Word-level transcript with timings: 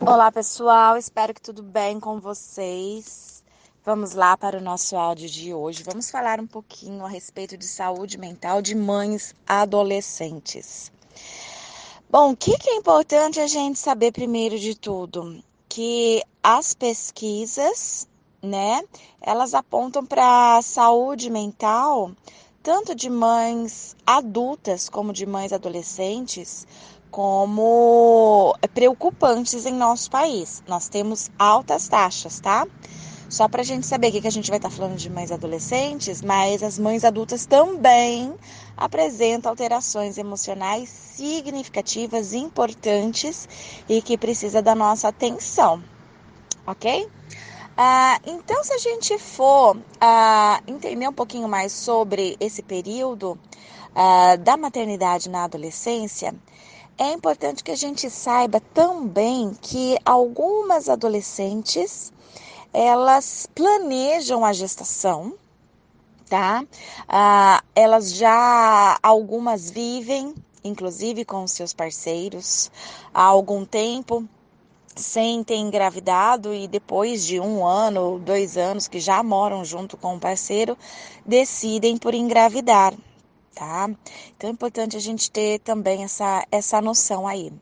Olá, 0.00 0.30
pessoal. 0.30 0.96
Espero 0.96 1.34
que 1.34 1.42
tudo 1.42 1.60
bem 1.60 1.98
com 1.98 2.20
vocês. 2.20 3.42
Vamos 3.84 4.14
lá 4.14 4.36
para 4.36 4.56
o 4.56 4.60
nosso 4.60 4.96
áudio 4.96 5.28
de 5.28 5.52
hoje. 5.52 5.82
Vamos 5.82 6.08
falar 6.08 6.38
um 6.38 6.46
pouquinho 6.46 7.04
a 7.04 7.08
respeito 7.08 7.56
de 7.58 7.64
saúde 7.64 8.16
mental 8.16 8.62
de 8.62 8.76
mães 8.76 9.34
adolescentes. 9.44 10.92
Bom, 12.08 12.30
o 12.30 12.36
que, 12.36 12.56
é 12.70 12.76
importante 12.76 13.40
a 13.40 13.48
gente 13.48 13.76
saber 13.76 14.12
primeiro 14.12 14.56
de 14.56 14.76
tudo? 14.76 15.42
Que 15.68 16.22
as 16.44 16.74
pesquisas, 16.74 18.06
né, 18.40 18.80
elas 19.20 19.52
apontam 19.52 20.06
para 20.06 20.58
a 20.58 20.62
saúde 20.62 21.28
mental 21.28 22.12
tanto 22.68 22.94
de 22.94 23.08
mães 23.08 23.96
adultas 24.06 24.90
como 24.90 25.10
de 25.10 25.24
mães 25.24 25.54
adolescentes 25.54 26.66
como 27.10 28.54
preocupantes 28.74 29.64
em 29.64 29.72
nosso 29.72 30.10
país. 30.10 30.62
Nós 30.68 30.86
temos 30.86 31.30
altas 31.38 31.88
taxas, 31.88 32.40
tá? 32.40 32.66
Só 33.26 33.48
para 33.48 33.62
a 33.62 33.64
gente 33.64 33.86
saber 33.86 34.10
que, 34.10 34.28
a 34.28 34.30
gente 34.30 34.50
vai 34.50 34.58
estar 34.58 34.68
tá 34.68 34.76
falando 34.76 34.98
de 34.98 35.08
mães 35.08 35.32
adolescentes, 35.32 36.20
mas 36.20 36.62
as 36.62 36.78
mães 36.78 37.04
adultas 37.04 37.46
também 37.46 38.34
apresentam 38.76 39.48
alterações 39.50 40.18
emocionais 40.18 40.90
significativas, 40.90 42.34
importantes 42.34 43.48
e 43.88 44.02
que 44.02 44.18
precisa 44.18 44.60
da 44.60 44.74
nossa 44.74 45.08
atenção, 45.08 45.82
ok? 46.66 47.08
Ah, 47.80 48.20
então, 48.26 48.64
se 48.64 48.72
a 48.72 48.78
gente 48.78 49.16
for 49.20 49.76
ah, 50.00 50.60
entender 50.66 51.06
um 51.06 51.12
pouquinho 51.12 51.46
mais 51.46 51.72
sobre 51.72 52.36
esse 52.40 52.60
período 52.60 53.38
ah, 53.94 54.34
da 54.34 54.56
maternidade 54.56 55.30
na 55.30 55.44
adolescência, 55.44 56.34
é 56.98 57.12
importante 57.12 57.62
que 57.62 57.70
a 57.70 57.76
gente 57.76 58.10
saiba 58.10 58.58
também 58.74 59.56
que 59.62 59.96
algumas 60.04 60.88
adolescentes 60.88 62.12
elas 62.74 63.48
planejam 63.54 64.44
a 64.44 64.52
gestação, 64.52 65.34
tá? 66.28 66.64
Ah, 67.08 67.62
elas 67.76 68.12
já 68.12 68.98
algumas 69.00 69.70
vivem, 69.70 70.34
inclusive 70.64 71.24
com 71.24 71.46
seus 71.46 71.72
parceiros, 71.72 72.72
há 73.14 73.22
algum 73.22 73.64
tempo 73.64 74.28
sem 74.98 75.42
ter 75.44 75.56
engravidado 75.56 76.52
e 76.52 76.68
depois 76.68 77.24
de 77.24 77.40
um 77.40 77.66
ano, 77.66 78.18
dois 78.18 78.56
anos 78.56 78.88
que 78.88 79.00
já 79.00 79.22
moram 79.22 79.64
junto 79.64 79.96
com 79.96 80.16
o 80.16 80.20
parceiro, 80.20 80.76
decidem 81.24 81.96
por 81.96 82.14
engravidar 82.14 82.94
tá? 83.58 83.90
Então 84.36 84.48
é 84.48 84.52
importante 84.52 84.96
a 84.96 85.00
gente 85.00 85.30
ter 85.30 85.58
também 85.58 86.04
essa, 86.04 86.46
essa 86.50 86.80
noção 86.80 87.26
aí. 87.26 87.52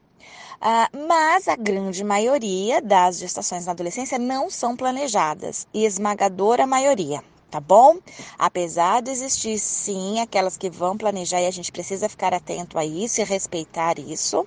Ah, 0.60 0.88
mas 1.08 1.48
a 1.48 1.56
grande 1.56 2.04
maioria 2.04 2.80
das 2.82 3.18
gestações 3.18 3.66
na 3.66 3.72
adolescência 3.72 4.18
não 4.18 4.50
são 4.50 4.76
planejadas, 4.76 5.66
e 5.72 5.84
esmagadora 5.84 6.66
maioria, 6.66 7.22
tá 7.50 7.60
bom? 7.60 7.98
Apesar 8.38 9.02
de 9.02 9.10
existir 9.10 9.58
sim 9.58 10.20
aquelas 10.20 10.56
que 10.56 10.70
vão 10.70 10.96
planejar 10.96 11.40
e 11.40 11.46
a 11.46 11.50
gente 11.50 11.72
precisa 11.72 12.08
ficar 12.08 12.32
atento 12.34 12.78
a 12.78 12.84
isso 12.84 13.20
e 13.20 13.24
respeitar 13.24 13.98
isso, 13.98 14.46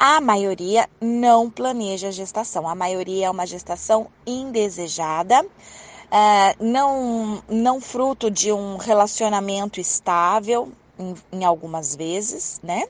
a 0.00 0.18
maioria 0.18 0.88
não 0.98 1.50
planeja 1.50 2.08
a 2.08 2.10
gestação. 2.10 2.66
A 2.66 2.74
maioria 2.74 3.26
é 3.26 3.30
uma 3.30 3.46
gestação 3.46 4.06
indesejada 4.26 5.44
é, 6.10 6.56
não, 6.58 7.42
não 7.46 7.80
fruto 7.82 8.30
de 8.30 8.50
um 8.50 8.78
relacionamento 8.78 9.78
estável, 9.78 10.72
em, 10.98 11.14
em 11.30 11.44
algumas 11.44 11.94
vezes, 11.94 12.58
né? 12.62 12.84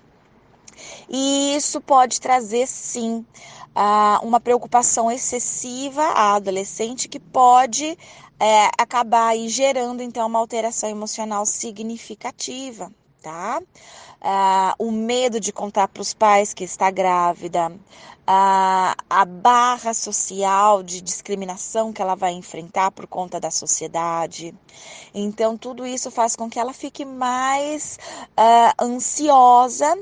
E 1.08 1.54
isso 1.56 1.80
pode 1.80 2.20
trazer, 2.20 2.66
sim, 2.66 3.26
uma 4.22 4.40
preocupação 4.40 5.10
excessiva 5.10 6.02
à 6.02 6.36
adolescente 6.36 7.08
que 7.08 7.20
pode 7.20 7.98
é, 8.38 8.70
acabar 8.78 9.36
gerando, 9.48 10.00
então, 10.02 10.26
uma 10.26 10.38
alteração 10.38 10.88
emocional 10.88 11.44
significativa, 11.44 12.90
tá? 13.22 13.62
Ah, 14.20 14.74
o 14.78 14.90
medo 14.90 15.40
de 15.40 15.52
contar 15.52 15.88
para 15.88 16.02
os 16.02 16.12
pais 16.12 16.52
que 16.52 16.64
está 16.64 16.90
grávida, 16.90 17.72
ah, 18.26 18.94
a 19.08 19.24
barra 19.24 19.94
social 19.94 20.82
de 20.82 21.00
discriminação 21.00 21.92
que 21.92 22.02
ela 22.02 22.14
vai 22.14 22.32
enfrentar 22.32 22.90
por 22.90 23.06
conta 23.06 23.40
da 23.40 23.50
sociedade. 23.50 24.54
Então, 25.14 25.56
tudo 25.56 25.86
isso 25.86 26.10
faz 26.10 26.36
com 26.36 26.50
que 26.50 26.58
ela 26.58 26.72
fique 26.72 27.04
mais 27.04 27.98
ah, 28.36 28.74
ansiosa 28.80 29.98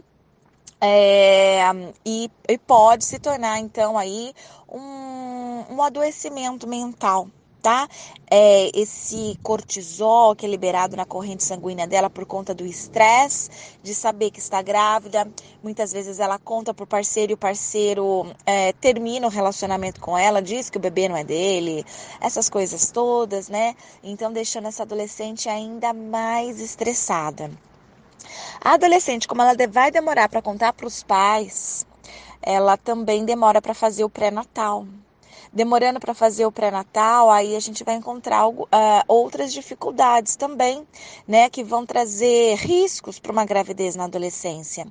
é, 0.81 1.61
e, 2.05 2.31
e, 2.49 2.59
pode 2.59 3.05
se 3.05 3.19
tornar 3.19 3.59
então 3.59 3.99
aí 3.99 4.33
um, 4.69 5.75
um 5.75 5.83
adoecimento 5.83 6.69
mental 6.69 7.29
É, 8.31 8.71
esse 8.79 9.39
cortisol 9.43 10.37
que 10.37 10.45
é 10.45 10.49
liberado 10.49 10.97
na 10.97 11.07
corrente 11.07 11.43
sanguínea 11.43 11.87
dela 11.87 12.11
por 12.11 12.27
conta 12.27 12.55
do 12.55 12.65
estresse, 12.67 13.51
de 13.83 13.95
saber 13.95 14.31
que 14.31 14.39
está 14.39 14.61
grávida. 14.61 15.27
Muitas 15.63 15.93
vezes 15.93 16.21
ela 16.21 16.39
conta 16.39 16.75
pro 16.75 16.87
parceiro 16.87 17.33
e 17.33 17.35
o 17.35 17.39
parceiro 17.39 18.27
é, 18.45 18.73
termina 18.75 19.27
o 19.27 19.31
relacionamento 19.31 20.01
com 20.01 20.17
ela, 20.17 20.43
diz 20.43 20.69
que 20.69 20.77
o 20.77 20.81
bebê 20.81 21.09
não 21.09 21.17
é 21.17 21.25
dele, 21.25 21.85
essas 22.21 22.51
coisas 22.51 22.91
todas, 22.91 23.49
né? 23.49 23.75
Então 24.03 24.33
deixando 24.33 24.69
essa 24.69 24.83
adolescente 24.83 25.49
ainda 25.49 25.93
mais 25.93 26.61
estressada. 26.61 27.51
A 28.61 28.73
adolescente, 28.75 29.27
como 29.27 29.41
ela 29.41 29.55
vai 29.71 29.91
demorar 29.91 30.29
para 30.29 30.43
contar 30.43 30.73
para 30.73 30.87
os 30.87 31.03
pais, 31.03 31.87
ela 32.43 32.77
também 32.77 33.25
demora 33.25 33.63
para 33.63 33.75
fazer 33.75 34.05
o 34.05 34.11
pré-natal 34.11 34.87
demorando 35.53 36.01
para 36.01 36.15
fazer 36.15 36.47
o 36.47 36.53
pré-natal, 36.53 37.31
aí 37.31 37.57
a 37.57 37.61
gente 37.61 37.85
vai 37.85 37.95
encontrar 37.95 38.39
algo, 38.39 38.65
uh, 38.65 39.05
outras 39.07 39.53
dificuldades 39.53 40.37
também, 40.37 40.87
né, 41.27 41.49
que 41.49 41.63
vão 41.65 41.85
trazer 41.87 42.57
riscos 42.57 43.19
para 43.19 43.33
uma 43.33 43.45
gravidez 43.45 43.97
na 43.97 44.05
adolescência. 44.05 44.87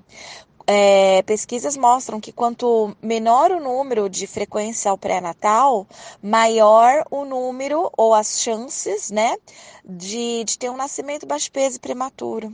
É, 0.69 1.21
pesquisas 1.21 1.77
mostram 1.77 2.19
que 2.19 2.33
quanto 2.33 2.93
menor 3.01 3.51
o 3.51 3.59
número 3.59 4.09
de 4.09 4.27
frequência 4.27 4.91
ao 4.91 4.97
pré-natal, 4.97 5.87
maior 6.21 7.05
o 7.09 7.23
número 7.23 7.89
ou 7.97 8.13
as 8.13 8.41
chances, 8.41 9.09
né, 9.09 9.37
de, 9.85 10.43
de 10.43 10.59
ter 10.59 10.69
um 10.69 10.75
nascimento 10.75 11.25
baixo 11.25 11.49
peso 11.53 11.77
e 11.77 11.79
prematuro. 11.79 12.53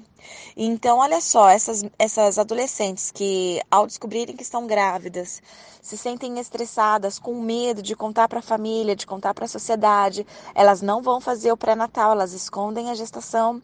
Então, 0.56 1.00
olha 1.00 1.20
só, 1.20 1.50
essas, 1.50 1.84
essas 1.98 2.38
adolescentes 2.38 3.10
que, 3.10 3.60
ao 3.72 3.88
descobrirem 3.88 4.36
que 4.36 4.44
estão 4.44 4.68
grávidas, 4.68 5.42
se 5.82 5.98
sentem 5.98 6.38
estressadas, 6.38 7.18
com 7.18 7.42
medo 7.42 7.82
de 7.82 7.96
contar 7.96 8.30
para 8.30 8.40
a 8.40 8.44
família, 8.44 8.96
de 8.96 9.08
contar 9.08 9.34
para 9.34 9.46
a 9.46 9.48
sociedade, 9.48 10.24
elas 10.54 10.84
não 10.84 11.02
vão 11.02 11.20
fazer 11.20 11.52
o 11.52 11.58
pré-natal, 11.58 12.12
elas 12.12 12.34
escondem 12.34 12.92
a 12.92 12.94
gestação 12.94 13.60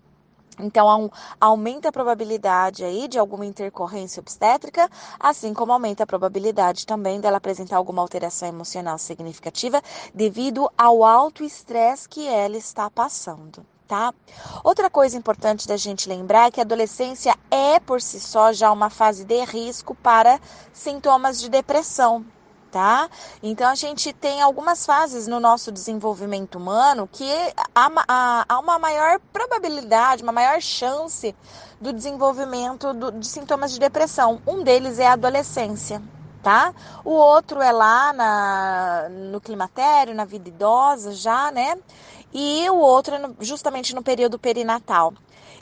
então, 0.60 1.10
aumenta 1.40 1.90
a 1.90 1.92
probabilidade 1.92 2.84
aí 2.84 3.08
de 3.08 3.18
alguma 3.18 3.46
intercorrência 3.46 4.20
obstétrica, 4.20 4.90
assim 5.20 5.54
como 5.54 5.72
aumenta 5.72 6.04
a 6.04 6.08
probabilidade 6.08 6.86
também 6.86 7.20
dela 7.20 7.38
apresentar 7.38 7.78
alguma 7.78 8.02
alteração 8.02 8.50
emocional 8.50 8.98
significativa 8.98 9.82
devido 10.14 10.70
ao 10.78 11.04
alto 11.04 11.44
estresse 11.44 12.10
que 12.10 12.28
ela 12.28 12.58
está 12.58 12.90
passando. 12.90 13.66
Tá? 13.88 14.14
Outra 14.64 14.88
coisa 14.88 15.18
importante 15.18 15.68
da 15.68 15.76
gente 15.76 16.08
lembrar 16.08 16.48
é 16.48 16.52
que 16.52 16.60
a 16.60 16.64
adolescência 16.64 17.36
é 17.50 17.80
por 17.80 18.00
si 18.00 18.20
só 18.20 18.54
já 18.54 18.72
uma 18.72 18.92
fase 18.92 19.26
de 19.26 19.44
risco 19.46 19.96
para 19.96 20.40
sintomas 20.72 21.40
de 21.40 21.50
depressão, 21.50 22.24
tá? 22.72 23.10
Então 23.42 23.70
a 23.70 23.76
gente 23.76 24.14
tem 24.14 24.42
algumas 24.42 24.86
fases 24.86 25.28
no 25.28 25.40
nosso 25.40 25.72
desenvolvimento 25.72 26.56
humano 26.56 27.10
que 27.12 27.30
há, 27.74 28.60
uma 28.60 28.80
maior 28.80 29.20
probabilidade, 29.34 30.24
uma 30.24 30.32
maior 30.32 30.62
chance 30.62 31.36
do 31.80 31.92
desenvolvimento 31.92 32.94
de 33.14 33.28
sintomas 33.28 33.72
de 33.72 33.80
depressão. 33.80 34.42
Um 34.46 34.64
deles 34.64 35.00
é 35.00 35.08
a 35.08 35.14
adolescência, 35.14 36.02
tá? 36.44 36.74
O 37.04 37.12
outro 37.12 37.62
é 37.62 37.72
lá 37.72 38.14
na, 38.14 39.10
no 39.10 39.42
climatério, 39.42 40.14
na 40.14 40.26
vida 40.26 40.50
idosa 40.50 41.14
já, 41.14 41.52
né? 41.52 41.78
E 42.34 42.70
o 42.70 42.78
outro 42.78 43.16
é 43.16 43.30
justamente 43.40 43.96
no 43.96 44.04
período 44.04 44.38
perinatal. 44.38 45.14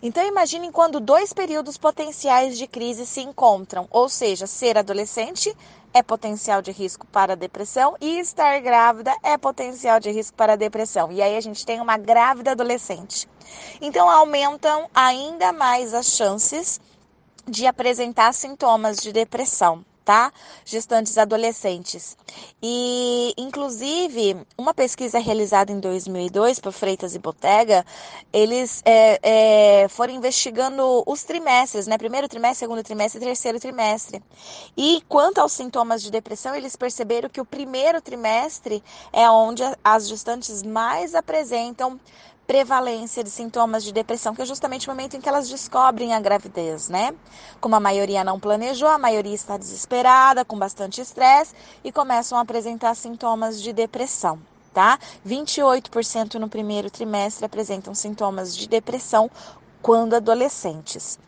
Então 0.01 0.23
imagine 0.23 0.71
quando 0.71 0.99
dois 0.99 1.33
períodos 1.33 1.77
potenciais 1.77 2.57
de 2.57 2.67
crise 2.67 3.05
se 3.05 3.21
encontram, 3.21 3.87
ou 3.89 4.07
seja, 4.07 4.45
ser 4.45 4.77
adolescente 4.77 5.55
é 5.97 6.03
potencial 6.03 6.61
de 6.61 6.71
risco 6.71 7.07
para 7.07 7.35
depressão 7.35 7.95
e 7.99 8.19
estar 8.19 8.59
grávida 8.59 9.15
é 9.23 9.35
potencial 9.35 9.99
de 9.99 10.11
risco 10.11 10.37
para 10.37 10.55
depressão. 10.55 11.11
E 11.11 11.23
aí 11.23 11.35
a 11.35 11.41
gente 11.41 11.65
tem 11.65 11.81
uma 11.81 11.97
grávida 11.97 12.51
adolescente. 12.51 13.27
Então 13.81 14.07
aumentam 14.07 14.87
ainda 14.93 15.51
mais 15.51 15.95
as 15.95 16.07
chances 16.07 16.79
de 17.47 17.65
apresentar 17.65 18.31
sintomas 18.33 18.97
de 18.97 19.11
depressão, 19.11 19.83
tá? 20.07 20.31
Gestantes 20.63 21.17
adolescentes. 21.17 22.17
E, 22.63 23.33
inclusive, 23.37 24.37
uma 24.57 24.73
pesquisa 24.73 25.19
realizada 25.19 25.69
em 25.69 25.81
2002 25.81 26.61
por 26.61 26.71
Freitas 26.71 27.13
e 27.13 27.19
Botega, 27.19 27.85
eles 28.31 28.81
é, 28.85 29.19
é, 29.21 29.87
foram 29.89 30.13
investigando 30.13 31.03
os 31.05 31.23
trimestres, 31.23 31.87
né? 31.87 31.97
Primeiro 31.97 32.29
trimestre, 32.29 32.59
segundo 32.59 32.81
trimestre 32.81 33.19
terceiro 33.19 33.59
trimestre. 33.59 34.23
E 34.77 35.03
quanto 35.09 35.39
aos 35.39 35.51
sintomas 35.51 36.01
de 36.01 36.09
depressão, 36.09 36.55
eles 36.55 36.77
perceberam 36.77 37.27
que 37.27 37.41
o 37.41 37.45
primeiro 37.45 38.01
trimestre 38.01 38.81
é 39.11 39.29
onde 39.29 39.61
as 39.83 40.07
gestantes 40.07 40.63
mais 40.63 41.15
apresentam 41.15 41.99
prevalência 42.47 43.21
de 43.21 43.29
sintomas 43.29 43.83
de 43.83 43.91
depressão, 43.91 44.33
que 44.33 44.41
é 44.41 44.45
justamente 44.45 44.87
o 44.87 44.91
momento 44.91 45.17
em 45.17 45.21
que 45.21 45.27
elas 45.27 45.49
descobrem 45.49 46.13
a 46.13 46.19
gravidez, 46.19 46.87
né? 46.87 47.13
Como 47.59 47.75
a 47.75 47.79
maioria 47.79 48.23
não 48.23 48.39
planejou, 48.39 48.87
a 48.87 48.97
maioria 48.97 49.35
está 49.35 49.57
desesperada, 49.57 50.45
com 50.45 50.57
bastante 50.57 51.01
estresse 51.01 51.53
e 51.83 51.91
começam 51.91 52.37
a 52.37 52.41
apresentar 52.41 52.95
sintomas 52.95 53.61
de 53.61 53.73
depressão, 53.73 54.39
tá? 54.73 54.97
28% 55.27 56.35
no 56.35 56.47
primeiro 56.47 56.89
trimestre 56.89 57.45
apresentam 57.45 57.93
sintomas 57.93 58.55
de 58.55 58.69
depressão 58.69 59.29
quando 59.81 60.15
adolescentes. 60.15 61.19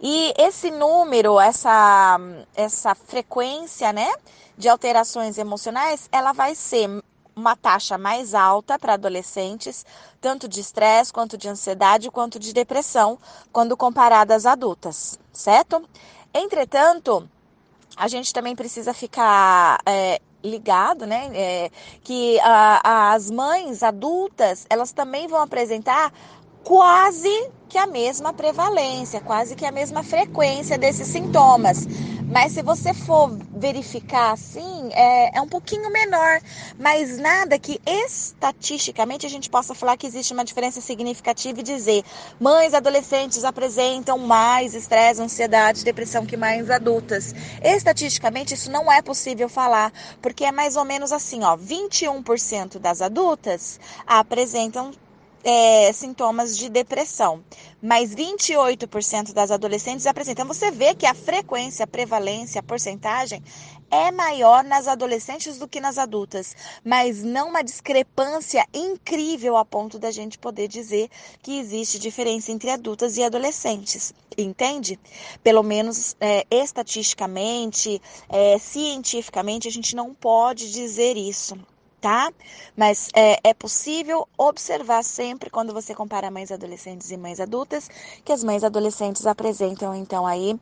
E 0.00 0.32
esse 0.36 0.70
número, 0.70 1.38
essa, 1.38 2.18
essa 2.54 2.94
frequência, 2.94 3.92
né, 3.92 4.10
de 4.56 4.68
alterações 4.68 5.38
emocionais, 5.38 6.08
ela 6.10 6.32
vai 6.32 6.54
ser 6.54 6.88
uma 7.34 7.56
taxa 7.56 7.96
mais 7.96 8.34
alta 8.34 8.78
para 8.78 8.94
adolescentes, 8.94 9.84
tanto 10.20 10.48
de 10.48 10.60
estresse, 10.60 11.12
quanto 11.12 11.36
de 11.36 11.48
ansiedade, 11.48 12.10
quanto 12.10 12.38
de 12.38 12.52
depressão, 12.52 13.18
quando 13.52 13.76
comparada 13.76 14.34
às 14.34 14.46
adultas, 14.46 15.18
certo? 15.32 15.82
Entretanto, 16.32 17.28
a 17.96 18.08
gente 18.08 18.32
também 18.32 18.54
precisa 18.54 18.94
ficar 18.94 19.80
é, 19.86 20.20
ligado, 20.42 21.06
né? 21.06 21.30
É, 21.34 21.70
que 22.02 22.38
a, 22.40 23.12
as 23.12 23.30
mães 23.30 23.82
adultas, 23.82 24.66
elas 24.68 24.92
também 24.92 25.28
vão 25.28 25.40
apresentar 25.40 26.12
quase 26.64 27.50
que 27.68 27.78
a 27.78 27.86
mesma 27.86 28.32
prevalência, 28.32 29.20
quase 29.20 29.54
que 29.54 29.64
a 29.64 29.72
mesma 29.72 30.02
frequência 30.02 30.78
desses 30.78 31.08
sintomas. 31.08 31.86
Mas 32.32 32.52
se 32.52 32.62
você 32.62 32.94
for 32.94 33.30
verificar 33.54 34.32
assim, 34.32 34.88
é, 34.94 35.36
é, 35.36 35.40
um 35.42 35.46
pouquinho 35.46 35.92
menor. 35.92 36.40
Mas 36.78 37.18
nada 37.18 37.58
que 37.58 37.78
estatisticamente 37.84 39.26
a 39.26 39.28
gente 39.28 39.50
possa 39.50 39.74
falar 39.74 39.98
que 39.98 40.06
existe 40.06 40.32
uma 40.32 40.42
diferença 40.42 40.80
significativa 40.80 41.60
e 41.60 41.62
dizer 41.62 42.02
mães 42.40 42.72
adolescentes 42.72 43.44
apresentam 43.44 44.16
mais 44.16 44.74
estresse, 44.74 45.20
ansiedade, 45.20 45.84
depressão 45.84 46.24
que 46.24 46.34
mães 46.34 46.70
adultas. 46.70 47.34
Estatisticamente 47.62 48.54
isso 48.54 48.70
não 48.70 48.90
é 48.90 49.02
possível 49.02 49.50
falar, 49.50 49.92
porque 50.22 50.46
é 50.46 50.52
mais 50.52 50.74
ou 50.74 50.86
menos 50.86 51.12
assim, 51.12 51.44
ó, 51.44 51.54
21% 51.54 52.78
das 52.78 53.02
adultas 53.02 53.78
apresentam 54.06 54.90
é, 55.44 55.92
sintomas 55.92 56.56
de 56.56 56.68
depressão, 56.68 57.42
mas 57.82 58.14
28% 58.14 59.32
das 59.32 59.50
adolescentes 59.50 60.06
apresentam. 60.06 60.46
Você 60.46 60.70
vê 60.70 60.94
que 60.94 61.04
a 61.04 61.14
frequência, 61.14 61.82
a 61.82 61.86
prevalência, 61.88 62.60
a 62.60 62.62
porcentagem 62.62 63.42
é 63.90 64.10
maior 64.10 64.64
nas 64.64 64.86
adolescentes 64.86 65.58
do 65.58 65.68
que 65.68 65.80
nas 65.80 65.98
adultas, 65.98 66.56
mas 66.82 67.22
não 67.22 67.48
uma 67.48 67.62
discrepância 67.62 68.66
incrível 68.72 69.56
a 69.56 69.64
ponto 69.64 69.98
da 69.98 70.10
gente 70.10 70.38
poder 70.38 70.68
dizer 70.68 71.10
que 71.42 71.58
existe 71.58 71.98
diferença 71.98 72.52
entre 72.52 72.70
adultas 72.70 73.18
e 73.18 73.22
adolescentes, 73.22 74.14
entende? 74.38 74.98
Pelo 75.42 75.62
menos 75.62 76.16
é, 76.20 76.46
estatisticamente, 76.50 78.00
é, 78.30 78.56
cientificamente, 78.58 79.68
a 79.68 79.72
gente 79.72 79.94
não 79.94 80.14
pode 80.14 80.72
dizer 80.72 81.16
isso 81.16 81.58
tá? 82.02 82.32
Mas 82.76 83.08
é, 83.14 83.38
é, 83.44 83.54
possível 83.54 84.28
observar 84.36 85.04
sempre, 85.04 85.48
quando 85.48 85.72
você 85.72 85.94
compara 85.94 86.30
mães 86.30 86.50
adolescentes 86.50 87.10
e 87.12 87.16
mães 87.16 87.38
adultas, 87.38 87.88
que 88.24 88.32
as 88.32 88.42
mães 88.42 88.64
adolescentes 88.64 89.24
apresentam, 89.24 89.94
então, 89.94 90.26
aí 90.26 90.58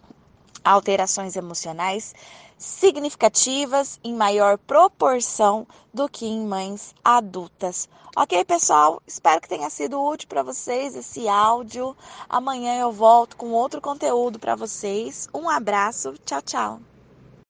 alterações 0.63 1.35
emocionais 1.37 2.15
significativas 2.59 3.99
em 4.05 4.15
maior 4.15 4.59
proporção 4.59 5.67
do 5.95 6.07
que 6.07 6.27
em 6.27 6.47
mães 6.47 6.95
adultas. 7.03 7.89
Ok, 8.15 8.45
pessoal? 8.45 9.03
Espero 9.07 9.41
que 9.41 9.49
tenha 9.49 9.71
sido 9.71 9.99
útil 9.99 10.29
para 10.29 10.43
vocês 10.43 10.95
esse 10.95 11.27
áudio. 11.27 11.97
Amanhã 12.29 12.79
eu 12.79 12.93
volto 12.93 13.35
com 13.39 13.53
outro 13.53 13.81
conteúdo 13.81 14.39
para 14.39 14.55
vocês. 14.55 15.27
Um 15.33 15.49
abraço, 15.49 16.13
tchau, 16.27 16.43
tchau. 16.43 16.90